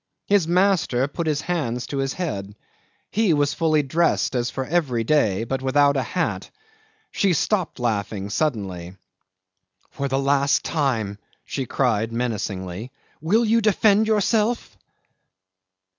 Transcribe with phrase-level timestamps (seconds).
[0.25, 2.55] His master put his hands to his head.
[3.11, 6.49] He was fully dressed as for every day, but without a hat.
[7.11, 8.95] She stopped laughing suddenly.
[9.91, 12.91] "For the last time," she cried menacingly,
[13.21, 14.75] "will you defend yourself?"